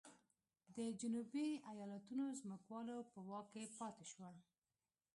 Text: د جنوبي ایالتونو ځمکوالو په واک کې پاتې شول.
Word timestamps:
د 0.75 0.79
جنوبي 1.01 1.47
ایالتونو 1.71 2.25
ځمکوالو 2.41 2.97
په 3.11 3.19
واک 3.29 3.45
کې 3.53 3.63
پاتې 3.77 4.05
شول. 4.11 4.35